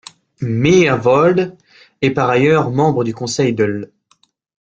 Myhrvold 0.41 1.55
est 2.01 2.09
par 2.09 2.27
ailleurs 2.27 2.71
membre 2.71 3.03
du 3.03 3.13
conseil 3.13 3.53
de 3.53 3.63
l'. 3.65 3.91